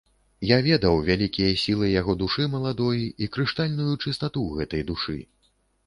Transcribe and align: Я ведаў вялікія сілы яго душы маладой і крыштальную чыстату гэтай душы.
Я 0.51 0.55
ведаў 0.67 0.95
вялікія 1.09 1.51
сілы 1.65 1.91
яго 2.01 2.17
душы 2.23 2.47
маладой 2.55 3.07
і 3.23 3.31
крыштальную 3.39 3.93
чыстату 4.03 4.51
гэтай 4.59 4.81
душы. 4.93 5.25